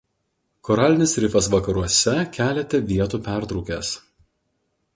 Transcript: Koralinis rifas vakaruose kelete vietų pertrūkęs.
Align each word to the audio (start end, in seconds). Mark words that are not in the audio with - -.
Koralinis 0.67 1.11
rifas 1.25 1.49
vakaruose 1.55 2.15
kelete 2.37 2.79
vietų 2.93 3.21
pertrūkęs. 3.29 3.93